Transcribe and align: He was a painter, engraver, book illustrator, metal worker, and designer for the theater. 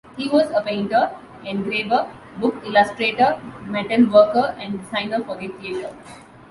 He 0.17 0.27
was 0.27 0.49
a 0.49 0.63
painter, 0.63 1.11
engraver, 1.45 2.11
book 2.39 2.55
illustrator, 2.65 3.39
metal 3.67 4.05
worker, 4.09 4.55
and 4.59 4.79
designer 4.81 5.23
for 5.23 5.35
the 5.37 5.49
theater. 5.49 5.95